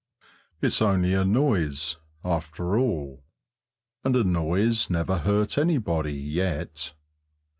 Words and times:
It's 0.63 0.81
only 0.81 1.13
a 1.13 1.23
noise, 1.23 1.97
after 2.25 2.75
all, 2.75 3.23
and 4.03 4.15
a 4.15 4.23
noise 4.23 4.89
never 4.89 5.19
hurt 5.19 5.59
anybody 5.59 6.13
yet. 6.15 6.95